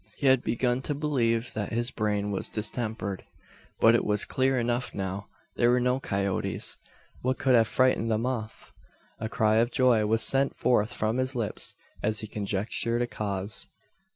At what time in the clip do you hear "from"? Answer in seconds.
10.91-11.17